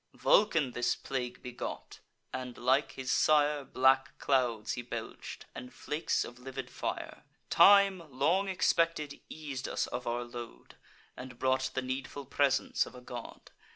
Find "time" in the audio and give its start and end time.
7.51-8.01